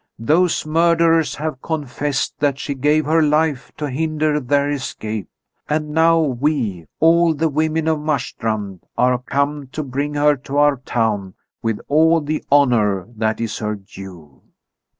[0.17, 5.29] Those murderers have confessed that she gave her life to hinder their escape,
[5.69, 10.77] and now we, all the women of Marstrand, are come to bring her to our
[10.77, 14.41] town with all the honour that is her due."